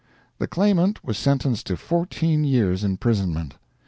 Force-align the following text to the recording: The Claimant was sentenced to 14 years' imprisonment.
The 0.39 0.47
Claimant 0.47 1.03
was 1.05 1.15
sentenced 1.19 1.67
to 1.67 1.77
14 1.77 2.43
years' 2.43 2.83
imprisonment. 2.83 3.53